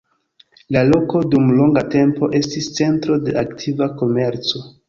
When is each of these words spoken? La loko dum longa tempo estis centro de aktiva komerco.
La 0.75 0.81
loko 0.91 1.21
dum 1.33 1.51
longa 1.59 1.83
tempo 1.97 2.31
estis 2.41 2.73
centro 2.81 3.21
de 3.29 3.39
aktiva 3.45 3.93
komerco. 4.03 4.69